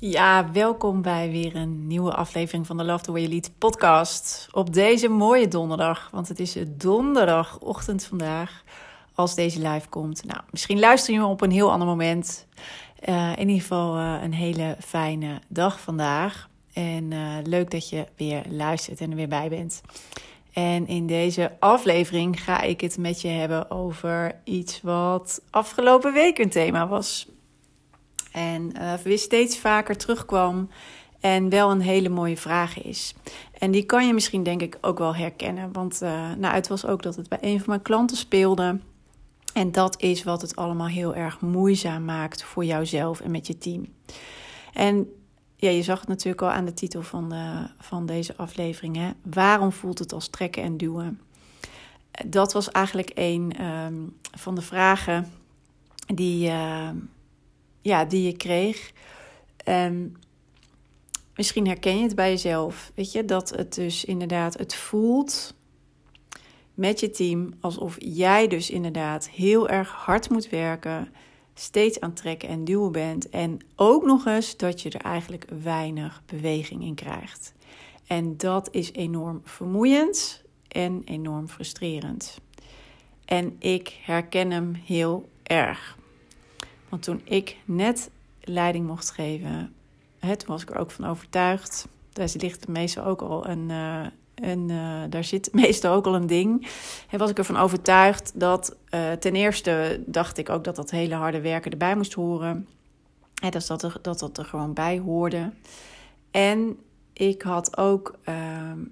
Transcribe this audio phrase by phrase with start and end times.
[0.00, 4.48] Ja, welkom bij weer een nieuwe aflevering van de Love the Way You Lead podcast.
[4.52, 8.64] Op deze mooie donderdag, want het is donderdagochtend vandaag
[9.14, 10.24] als deze live komt.
[10.24, 12.46] Nou, misschien luister je me op een heel ander moment.
[13.08, 16.48] Uh, in ieder geval uh, een hele fijne dag vandaag.
[16.72, 19.82] En uh, leuk dat je weer luistert en er weer bij bent.
[20.52, 26.38] En in deze aflevering ga ik het met je hebben over iets wat afgelopen week
[26.38, 27.28] een thema was.
[28.38, 30.68] En uh, weer steeds vaker terugkwam.
[31.20, 33.14] En wel een hele mooie vraag is.
[33.58, 35.72] En die kan je misschien denk ik ook wel herkennen.
[35.72, 38.78] Want uh, nou, het was ook dat het bij een van mijn klanten speelde.
[39.52, 43.58] En dat is wat het allemaal heel erg moeizaam maakt voor jouzelf en met je
[43.58, 43.86] team.
[44.72, 45.12] En
[45.56, 47.34] ja, je zag het natuurlijk al aan de titel van,
[47.78, 48.96] van deze aflevering.
[48.96, 49.10] Hè?
[49.22, 51.20] Waarom voelt het als trekken en duwen?
[52.26, 55.32] Dat was eigenlijk een um, van de vragen
[56.14, 56.88] die, uh,
[57.88, 58.92] ja, die je kreeg.
[59.68, 60.16] Um,
[61.36, 62.92] misschien herken je het bij jezelf.
[62.94, 65.54] Weet je, dat het dus inderdaad, het voelt
[66.74, 71.12] met je team alsof jij dus inderdaad heel erg hard moet werken,
[71.54, 76.22] steeds aan trekken en duwen bent en ook nog eens dat je er eigenlijk weinig
[76.26, 77.54] beweging in krijgt.
[78.06, 82.40] En dat is enorm vermoeiend en enorm frustrerend.
[83.24, 85.96] En ik herken hem heel erg.
[86.88, 88.10] Want toen ik net
[88.40, 89.74] leiding mocht geven,
[90.18, 91.88] hè, toen was ik er ook van overtuigd.
[92.12, 93.70] Daar ligt meestal ook al een,
[94.34, 96.68] en uh, daar zit meestal ook al een ding.
[97.10, 101.14] En was ik ervan overtuigd dat uh, ten eerste dacht ik ook dat dat hele
[101.14, 102.66] harde werken erbij moest horen.
[103.42, 103.66] En dat
[104.02, 105.52] dat, dat er gewoon bij hoorde.
[106.30, 106.78] En
[107.18, 108.34] ik had ook uh,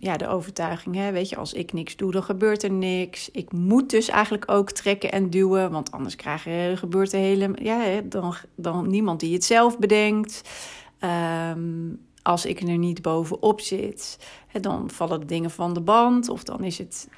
[0.01, 3.31] ja, de overtuiging, hè, weet je, als ik niks doe, dan gebeurt er niks.
[3.31, 7.51] Ik moet dus eigenlijk ook trekken en duwen, want anders krijg je, gebeurt er hele,
[7.63, 10.43] ja, dan, dan niemand die het zelf bedenkt.
[11.51, 14.19] Um, als ik er niet bovenop zit,
[14.61, 17.09] dan vallen dingen van de band of dan is het,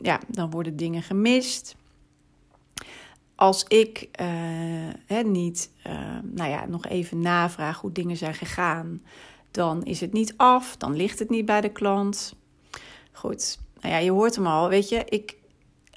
[0.00, 1.76] ja, dan worden dingen gemist.
[3.34, 4.08] Als ik
[5.06, 9.02] hè, niet, uh, nou ja, nog even navraag hoe dingen zijn gegaan,
[9.56, 12.34] dan is het niet af, dan ligt het niet bij de klant.
[13.12, 15.36] Goed, nou ja, je hoort hem al, weet je, ik,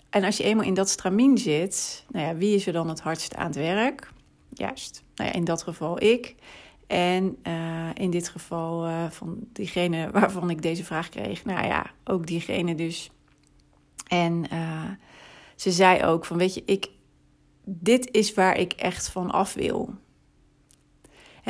[0.09, 3.01] en als je eenmaal in dat stramien zit, nou ja, wie is er dan het
[3.01, 4.11] hardst aan het werk?
[4.49, 6.35] Juist, nou ja, in dat geval ik.
[6.87, 11.91] En uh, in dit geval uh, van diegene waarvan ik deze vraag kreeg, nou ja,
[12.03, 13.11] ook diegene dus.
[14.07, 14.89] En uh,
[15.55, 16.89] ze zei ook van, weet je, ik,
[17.63, 19.93] dit is waar ik echt van af wil.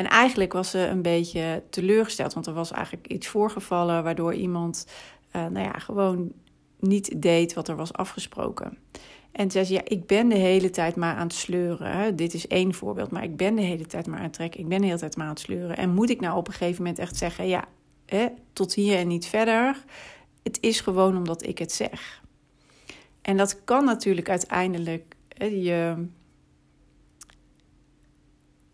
[0.00, 4.86] En eigenlijk was ze een beetje teleurgesteld, want er was eigenlijk iets voorgevallen waardoor iemand,
[5.32, 6.32] nou ja, gewoon
[6.78, 8.78] niet deed wat er was afgesproken.
[9.32, 12.16] En zei ze, ja, ik ben de hele tijd maar aan het sleuren.
[12.16, 14.60] Dit is één voorbeeld, maar ik ben de hele tijd maar aan het trekken.
[14.60, 15.76] Ik ben de hele tijd maar aan het sleuren.
[15.76, 17.64] En moet ik nou op een gegeven moment echt zeggen, ja,
[18.06, 19.84] hè, tot hier en niet verder.
[20.42, 22.22] Het is gewoon omdat ik het zeg.
[23.22, 26.06] En dat kan natuurlijk uiteindelijk hè, je...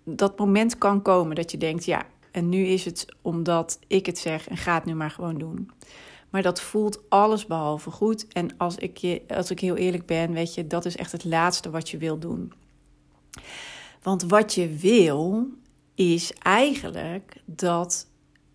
[0.09, 4.19] Dat moment kan komen dat je denkt, ja, en nu is het omdat ik het
[4.19, 5.71] zeg en ga het nu maar gewoon doen.
[6.31, 8.27] Maar dat voelt alles behalve goed.
[8.29, 11.25] En als ik, je, als ik heel eerlijk ben, weet je, dat is echt het
[11.25, 12.53] laatste wat je wil doen.
[14.03, 15.47] Want wat je wil,
[15.95, 18.07] is eigenlijk dat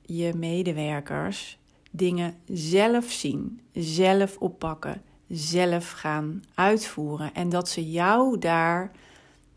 [0.01, 1.59] je medewerkers
[1.91, 7.33] dingen zelf zien, zelf oppakken, zelf gaan uitvoeren.
[7.33, 8.91] En dat ze jou daar,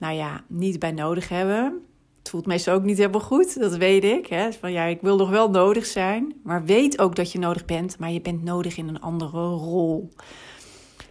[0.05, 1.83] nou ja, niet bij nodig hebben.
[2.19, 4.27] Het voelt meestal ook niet helemaal goed, dat weet ik.
[4.27, 4.53] Hè?
[4.53, 7.99] Van ja, ik wil nog wel nodig zijn, maar weet ook dat je nodig bent,
[7.99, 10.11] maar je bent nodig in een andere rol.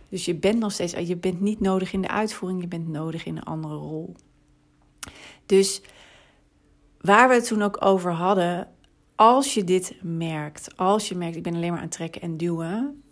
[0.09, 3.25] Dus je bent nog steeds, je bent niet nodig in de uitvoering, je bent nodig
[3.25, 4.15] in een andere rol.
[5.45, 5.81] Dus
[7.01, 8.67] waar we het toen ook over hadden,
[9.15, 12.37] als je dit merkt, als je merkt, ik ben alleen maar aan het trekken en
[12.37, 13.03] duwen,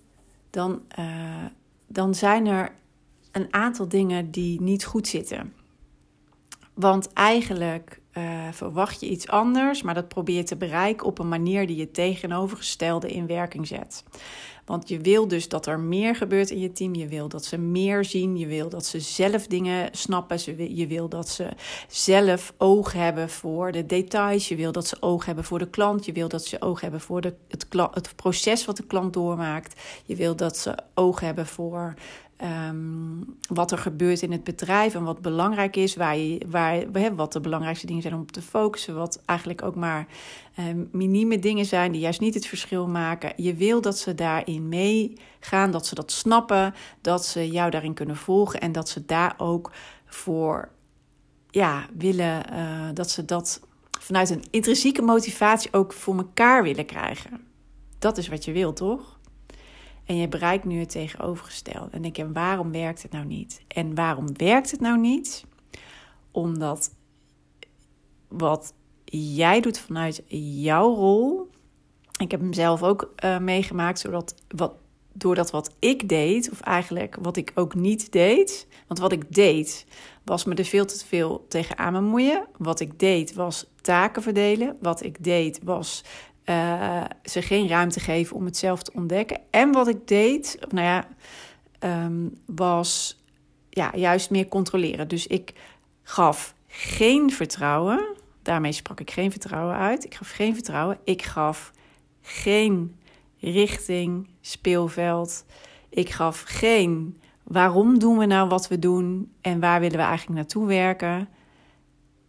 [0.49, 1.45] dan, uh,
[1.87, 2.71] dan zijn er
[3.31, 5.53] een aantal dingen die niet goed zitten.
[6.73, 11.29] Want eigenlijk uh, verwacht je iets anders, maar dat probeer je te bereiken op een
[11.29, 14.03] manier die je tegenovergestelde in werking zet.
[14.65, 16.95] Want je wil dus dat er meer gebeurt in je team.
[16.95, 18.37] Je wil dat ze meer zien.
[18.37, 20.75] Je wil dat ze zelf dingen snappen.
[20.75, 21.49] Je wil dat ze
[21.87, 24.47] zelf oog hebben voor de details.
[24.47, 26.05] Je wil dat ze oog hebben voor de klant.
[26.05, 27.33] Je wil dat ze oog hebben voor de,
[27.91, 29.81] het proces wat de klant doormaakt.
[30.05, 31.93] Je wil dat ze oog hebben voor
[32.41, 37.33] Ehm, wat er gebeurt in het bedrijf en wat belangrijk is, waar je, waar, wat
[37.33, 40.07] de belangrijkste dingen zijn om op te focussen, wat eigenlijk ook maar
[40.59, 43.33] um, minieme dingen zijn die juist niet het verschil maken.
[43.35, 48.17] Je wil dat ze daarin meegaan, dat ze dat snappen, dat ze jou daarin kunnen
[48.17, 49.71] volgen en dat ze daar ook
[50.05, 50.69] voor
[51.49, 53.61] ja, willen, uh, dat ze dat
[53.99, 57.41] vanuit een intrinsieke motivatie ook voor elkaar willen krijgen.
[57.99, 59.19] Dat is wat je wil, toch?
[60.05, 61.89] En je bereikt nu het tegenovergestelde.
[61.91, 63.61] En denk je, waarom werkt het nou niet?
[63.67, 65.45] En waarom werkt het nou niet?
[66.31, 66.91] Omdat
[68.27, 68.73] wat
[69.05, 71.49] jij doet vanuit jouw rol.
[72.19, 74.73] Ik heb hem zelf ook uh, meegemaakt, zodat wat,
[75.13, 78.67] doordat wat ik deed, of eigenlijk wat ik ook niet deed.
[78.87, 79.85] Want wat ik deed,
[80.25, 82.47] was me er veel te veel tegenaan bemoeien.
[82.57, 84.77] Wat ik deed, was taken verdelen.
[84.81, 86.03] Wat ik deed, was
[86.45, 89.39] uh, ze geen ruimte geven om het zelf te ontdekken.
[89.49, 91.07] En wat ik deed, nou ja,
[91.79, 93.21] ehm, was
[93.69, 95.07] ja, juist meer controleren.
[95.07, 95.53] Dus ik
[96.03, 98.15] gaf geen vertrouwen.
[98.41, 100.05] Daarmee sprak ik geen vertrouwen uit.
[100.05, 100.97] Ik gaf geen vertrouwen.
[101.03, 101.71] Ik gaf
[102.21, 102.95] geen
[103.39, 105.45] richting, speelveld.
[105.89, 110.39] Ik gaf geen waarom doen we nou wat we doen en waar willen we eigenlijk
[110.39, 111.29] naartoe werken.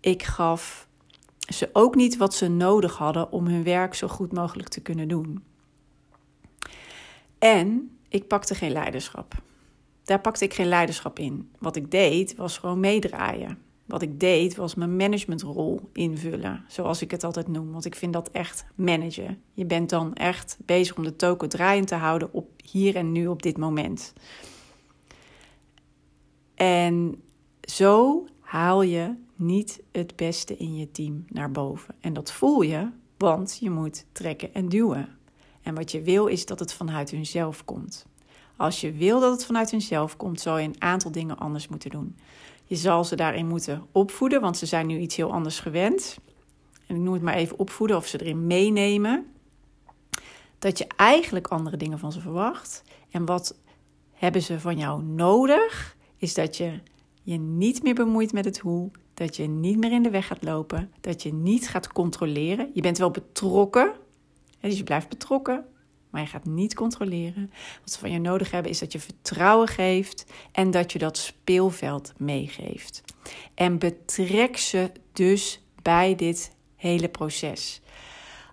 [0.01, 0.89] Ik gaf
[1.49, 5.09] ze ook niet wat ze nodig hadden om hun werk zo goed mogelijk te kunnen
[5.09, 5.45] doen.
[7.39, 9.35] En ik pakte geen leiderschap.
[10.05, 11.51] Daar pakte ik geen leiderschap in.
[11.59, 13.59] Wat ik deed was gewoon meedraaien.
[13.87, 17.73] Wat ik deed was mijn managementrol invullen, zoals ik het altijd noem.
[17.73, 19.43] Want ik vind dat echt managen.
[19.53, 23.27] Je bent dan echt bezig om de token draaiend te houden op hier en nu
[23.27, 24.13] op dit moment.
[26.55, 27.23] En
[27.61, 31.95] zo haal je niet het beste in je team naar boven.
[32.01, 35.09] En dat voel je, want je moet trekken en duwen.
[35.63, 38.07] En wat je wil is dat het vanuit hunzelf komt.
[38.57, 41.91] Als je wil dat het vanuit hunzelf komt, zal je een aantal dingen anders moeten
[41.91, 42.17] doen.
[42.65, 46.19] Je zal ze daarin moeten opvoeden, want ze zijn nu iets heel anders gewend.
[46.87, 49.27] En ik noem het maar even opvoeden of ze erin meenemen.
[50.59, 52.83] Dat je eigenlijk andere dingen van ze verwacht.
[53.11, 53.57] En wat
[54.13, 55.97] hebben ze van jou nodig?
[56.17, 56.81] Is dat je
[57.23, 60.43] je niet meer bemoeit met het hoe, dat je niet meer in de weg gaat
[60.43, 62.71] lopen, dat je niet gaat controleren.
[62.75, 63.93] Je bent wel betrokken,
[64.61, 65.65] dus je blijft betrokken,
[66.11, 67.51] maar je gaat niet controleren.
[67.81, 71.17] Wat ze van je nodig hebben is dat je vertrouwen geeft en dat je dat
[71.17, 73.03] speelveld meegeeft.
[73.55, 77.81] En betrek ze dus bij dit hele proces.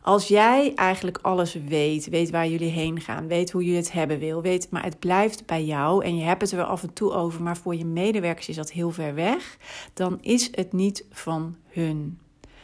[0.09, 4.19] Als jij eigenlijk alles weet, weet waar jullie heen gaan, weet hoe je het hebben
[4.19, 6.93] wil, weet, maar het blijft bij jou en je hebt het er wel af en
[6.93, 9.57] toe over, maar voor je medewerkers is dat heel ver weg,
[9.93, 12.19] dan is het niet van hun.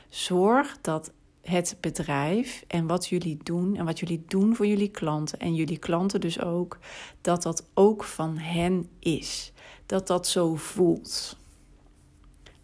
[0.10, 1.12] Zorg dat
[1.42, 5.78] het bedrijf en wat jullie doen en wat jullie doen voor jullie klanten en jullie
[5.78, 6.78] klanten dus ook,
[7.22, 9.52] dat dat ook van hen is.
[9.86, 11.38] Dat dat zo voelt.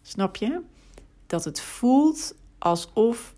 [0.02, 0.60] Snap je?
[1.26, 3.34] Dat het voelt alsof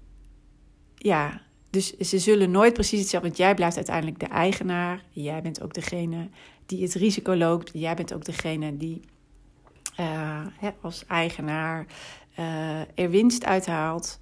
[1.04, 3.28] ja, dus ze zullen nooit precies hetzelfde.
[3.28, 5.04] Want jij blijft uiteindelijk de eigenaar.
[5.11, 6.28] Jij bent ook degene
[6.66, 7.70] die het risico loopt.
[7.73, 9.00] Jij bent ook degene die
[10.00, 11.87] uh, hè, als eigenaar
[12.38, 14.18] uh, er winst uithaalt.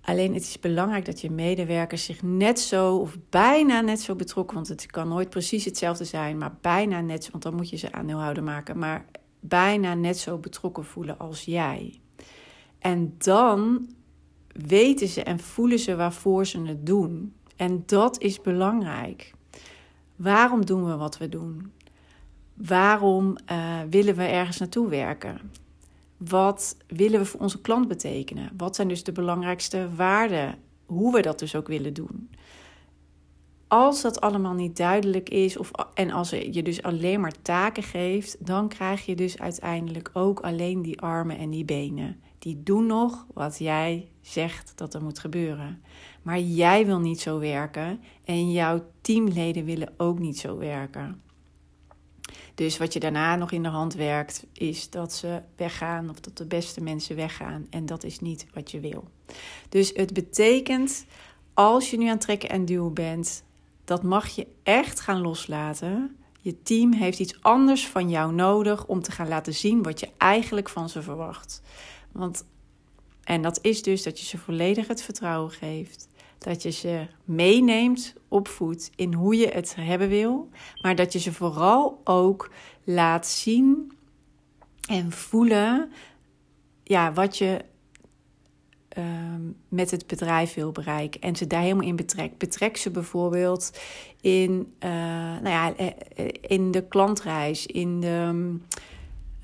[0.00, 4.54] Alleen het is belangrijk dat je medewerkers zich net zo of bijna net zo betrokken,
[4.54, 7.92] want het kan nooit precies hetzelfde zijn, maar bijna net, want dan moet je ze
[7.92, 9.06] aandeelhouder maken, maar
[9.40, 12.00] bijna net zo betrokken voelen als jij.
[12.78, 13.88] En dan
[14.54, 17.34] weten ze en voelen ze waarvoor ze het doen.
[17.56, 19.32] En dat is belangrijk.
[20.16, 21.72] Waarom doen we wat we doen?
[22.54, 25.40] Waarom uh, willen we ergens naartoe werken?
[26.16, 28.50] Wat willen we voor onze klant betekenen?
[28.56, 30.58] Wat zijn dus de belangrijkste waarden?
[30.86, 32.30] Hoe we dat dus ook willen doen.
[33.68, 38.46] Als dat allemaal niet duidelijk is, of, en als je dus alleen maar taken geeft,
[38.46, 43.26] dan krijg je dus uiteindelijk ook alleen die armen en die benen die doen nog
[43.34, 45.82] wat jij zegt dat er moet gebeuren.
[46.22, 51.22] Maar jij wil niet zo werken en jouw teamleden willen ook niet zo werken.
[52.54, 56.36] Dus wat je daarna nog in de hand werkt, is dat ze weggaan of dat
[56.36, 57.66] de beste mensen weggaan.
[57.70, 59.04] En dat is niet wat je wil.
[59.68, 61.06] Dus het betekent,
[61.54, 63.44] als je nu aan trekken en duwen bent,
[63.84, 66.16] dat mag je echt gaan loslaten.
[66.40, 70.08] Je team heeft iets anders van jou nodig om te gaan laten zien wat je
[70.18, 71.62] eigenlijk van ze verwacht.
[72.14, 72.44] Want
[73.24, 76.08] En dat is dus dat je ze volledig het vertrouwen geeft.
[76.38, 80.48] Dat je ze meeneemt, opvoedt in hoe je het hebben wil.
[80.82, 82.50] Maar dat je ze vooral ook
[82.84, 83.92] laat zien
[84.88, 85.92] en voelen
[86.82, 87.64] ja, wat je
[88.94, 91.20] Ehm, met het bedrijf wil bereiken.
[91.20, 92.38] En ze daar helemaal in betrekt.
[92.38, 93.78] Betrek ze bijvoorbeeld
[94.20, 98.56] in, uh, nou ja, eh, eh, in de klantreis, in de,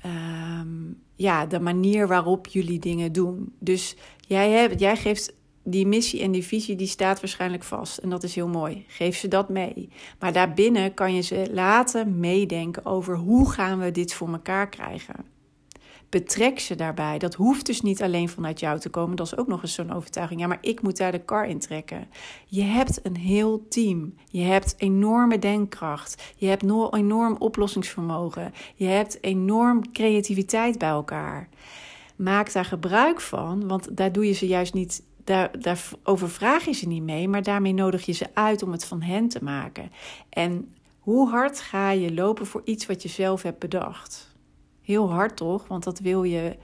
[0.01, 0.67] ehm,
[1.15, 3.53] ja, de manier waarop jullie dingen doen.
[3.59, 3.95] Dus
[4.27, 7.97] jij, hebt, jij geeft die missie en die visie, die staat waarschijnlijk vast.
[7.97, 8.85] En dat is heel mooi.
[8.87, 9.89] Geef ze dat mee.
[10.19, 15.15] Maar daarbinnen kan je ze laten meedenken over hoe gaan we dit voor elkaar krijgen
[16.09, 17.17] betrek ze daarbij.
[17.17, 19.15] Dat hoeft dus niet alleen vanuit jou te komen.
[19.15, 20.39] Dat is ook nog eens zo'n overtuiging.
[20.39, 22.07] Ja, maar ik moet daar de kar in trekken.
[22.47, 24.13] Je hebt een heel team.
[24.29, 26.33] Je hebt enorme denkkracht.
[26.35, 28.53] Je hebt enorm oplossingsvermogen.
[28.75, 31.49] Je hebt enorm creativiteit bij elkaar.
[32.15, 35.03] Maak daar gebruik van, want daar doe je ze juist niet.
[35.23, 38.85] Daar, daar overvraag je ze niet mee, maar daarmee nodig je ze uit om het
[38.85, 39.91] van hen te maken.
[40.29, 44.30] En hoe hard ga je lopen voor iets wat je zelf hebt bedacht?
[44.91, 45.67] Heel hard toch?
[45.67, 46.57] Want dat wil je,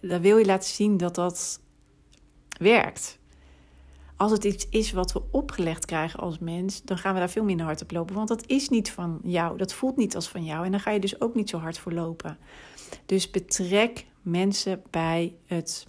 [0.00, 1.60] dat wil je laten zien dat dat
[2.58, 3.18] werkt.
[4.16, 7.44] Als het iets is wat we opgelegd krijgen als mens, dan gaan we daar veel
[7.44, 8.14] minder hard op lopen.
[8.14, 9.56] Want dat is niet van jou.
[9.56, 10.64] Dat voelt niet als van jou.
[10.64, 12.38] En dan ga je dus ook niet zo hard voor lopen.
[13.06, 15.86] Dus betrek mensen bij het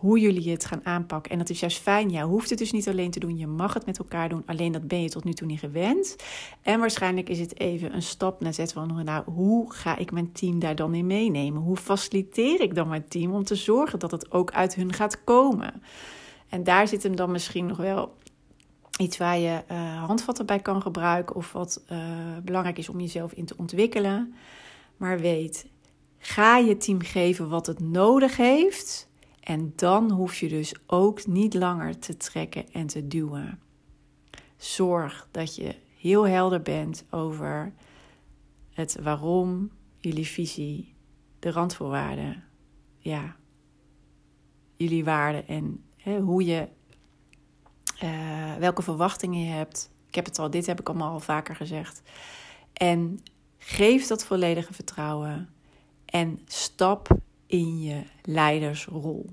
[0.00, 1.32] hoe jullie het gaan aanpakken.
[1.32, 2.10] En dat is juist fijn.
[2.10, 3.38] Je hoeft het dus niet alleen te doen.
[3.38, 4.42] Je mag het met elkaar doen.
[4.46, 6.16] Alleen dat ben je tot nu toe niet gewend.
[6.62, 9.04] En waarschijnlijk is het even een stap naar zetten van...
[9.04, 11.62] nou, hoe ga ik mijn team daar dan in meenemen?
[11.62, 15.24] Hoe faciliteer ik dan mijn team om te zorgen dat het ook uit hun gaat
[15.24, 15.82] komen?
[16.48, 18.14] En daar zit hem dan misschien nog wel
[18.98, 21.36] iets waar je uh, handvatten bij kan gebruiken...
[21.36, 21.98] of wat uh,
[22.44, 24.34] belangrijk is om jezelf in te ontwikkelen.
[24.96, 25.66] Maar weet,
[26.18, 29.05] ga je team geven wat het nodig heeft...
[29.46, 33.60] En dan hoef je dus ook niet langer te trekken en te duwen.
[34.56, 37.72] Zorg dat je heel helder bent over
[38.70, 40.94] het waarom, jullie visie,
[41.38, 42.44] de randvoorwaarden,
[42.98, 43.36] ja,
[44.76, 46.68] jullie waarden en hè, hoe je,
[48.02, 49.90] uh, welke verwachtingen je hebt.
[50.08, 52.02] Ik heb het al, dit heb ik allemaal al vaker gezegd.
[52.72, 53.22] En
[53.58, 55.48] geef dat volledige vertrouwen
[56.04, 59.26] en stap in je leidersrol.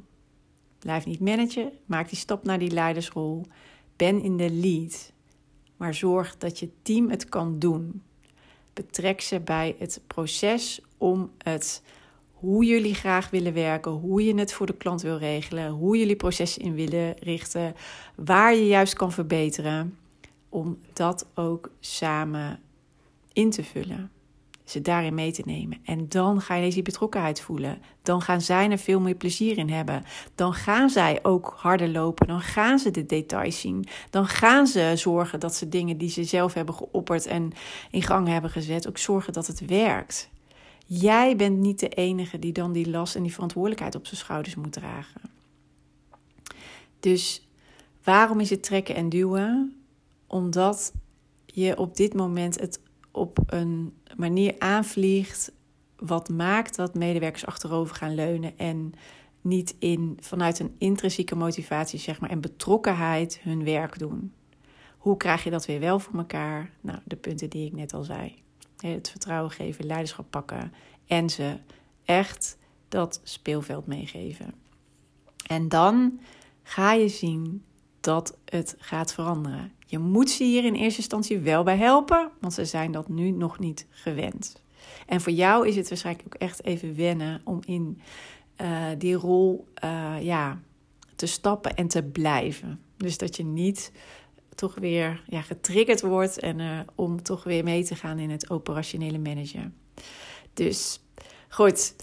[0.79, 3.45] Blijf niet managen, maak die stap naar die leidersrol.
[3.95, 5.11] Ben in de lead,
[5.77, 8.01] maar zorg dat je team het kan doen.
[8.73, 11.83] Betrek ze bij het proces om het
[12.31, 16.15] hoe jullie graag willen werken, hoe je het voor de klant wil regelen, hoe jullie
[16.15, 17.75] processen in willen richten,
[18.15, 19.97] waar je juist kan verbeteren,
[20.49, 22.59] om dat ook samen
[23.33, 24.11] in te vullen
[24.63, 25.79] ze daarin mee te nemen.
[25.85, 27.81] En dan ga je deze betrokkenheid voelen.
[28.01, 30.03] Dan gaan zij er veel meer plezier in hebben.
[30.35, 32.27] Dan gaan zij ook harder lopen.
[32.27, 33.85] Dan gaan ze de details zien.
[34.09, 37.51] Dan gaan ze zorgen dat ze dingen die ze zelf hebben geopperd en
[37.91, 40.29] in gang hebben gezet, ook zorgen dat het werkt.
[40.85, 44.55] Jij bent niet de enige die dan die last en die verantwoordelijkheid op zijn schouders
[44.55, 45.21] moet dragen.
[46.99, 47.47] Dus
[48.03, 49.75] waarom is het trekken en duwen?
[50.27, 50.93] Omdat
[51.45, 52.79] je op dit moment het
[53.11, 55.51] op een manier aanvliegt
[55.95, 58.93] wat maakt dat medewerkers achterover gaan leunen en
[59.41, 64.33] niet in, vanuit een intrinsieke motivatie zeg maar, en betrokkenheid hun werk doen.
[64.97, 66.71] Hoe krijg je dat weer wel voor elkaar?
[66.81, 68.35] Nou, de punten die ik net al zei.
[68.77, 70.73] Het vertrouwen geven, leiderschap pakken
[71.05, 71.57] en ze
[72.05, 72.57] echt
[72.89, 74.53] dat speelveld meegeven.
[75.47, 76.19] En dan
[76.63, 77.63] ga je zien
[77.99, 79.71] dat het gaat veranderen.
[79.93, 83.31] Je moet ze hier in eerste instantie wel bij helpen, want ze zijn dat nu
[83.31, 84.63] nog niet gewend.
[85.07, 88.01] En voor jou is het waarschijnlijk ook echt even wennen om in
[88.61, 90.59] uh, die rol uh, ja,
[91.15, 92.79] te stappen en te blijven.
[92.97, 93.91] Dus dat je niet
[94.55, 98.49] toch weer ja, getriggerd wordt en uh, om toch weer mee te gaan in het
[98.49, 99.75] operationele managen.
[100.53, 101.01] Dus
[101.49, 101.95] goed.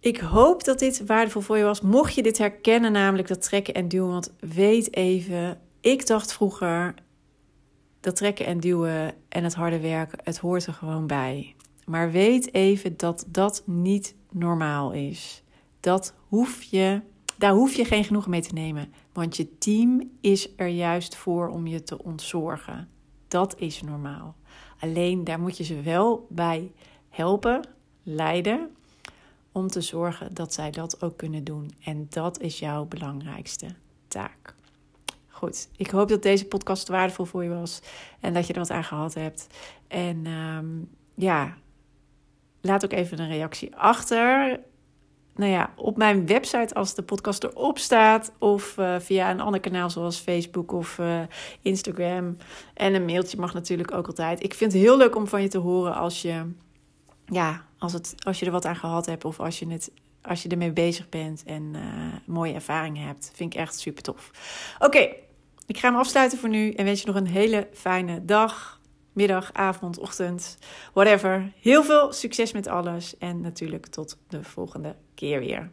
[0.00, 1.80] Ik hoop dat dit waardevol voor je was.
[1.80, 6.94] Mocht je dit herkennen, namelijk dat trekken en duwen, want weet even, ik dacht vroeger
[8.00, 11.54] dat trekken en duwen en het harde werken, het hoort er gewoon bij.
[11.86, 15.42] Maar weet even dat dat niet normaal is.
[15.80, 17.00] Dat hoef je,
[17.38, 18.92] daar hoef je geen genoegen mee te nemen.
[19.12, 22.88] Want je team is er juist voor om je te ontzorgen.
[23.28, 24.36] Dat is normaal.
[24.78, 26.72] Alleen daar moet je ze wel bij
[27.08, 27.68] helpen,
[28.02, 28.70] leiden,
[29.52, 31.70] om te zorgen dat zij dat ook kunnen doen.
[31.84, 33.66] En dat is jouw belangrijkste
[34.08, 34.53] taak.
[35.34, 37.80] Goed, ik hoop dat deze podcast waardevol voor je was
[38.20, 39.46] en dat je er wat aan gehad hebt.
[39.88, 41.56] En um, ja,
[42.60, 44.60] laat ook even een reactie achter.
[45.34, 48.32] nou ja, op mijn website als de podcast erop staat.
[48.38, 51.20] Of uh, via een ander kanaal zoals Facebook of uh,
[51.62, 52.36] Instagram.
[52.74, 54.42] En een mailtje mag natuurlijk ook altijd.
[54.42, 56.50] Ik vind het heel leuk om van je te horen als je,
[57.26, 59.24] ja, als, het, als je er wat aan gehad hebt.
[59.24, 59.90] Of als je, het,
[60.22, 61.80] als je ermee bezig bent en uh,
[62.26, 63.30] mooie ervaringen hebt.
[63.34, 64.30] Vind ik echt super tof.
[64.78, 65.08] Oké,
[65.66, 66.70] ik ga hem afsluiten voor nu.
[66.70, 68.80] En wens je nog een hele fijne dag
[69.12, 70.58] middag, avond, ochtend,
[70.92, 71.52] whatever.
[71.60, 75.70] Heel veel succes met alles en natuurlijk tot de volgende keer weer.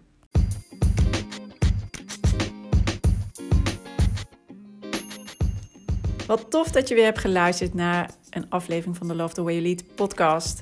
[6.27, 9.53] Wat tof dat je weer hebt geluisterd naar een aflevering van de Love the Way
[9.53, 10.61] You Lead podcast.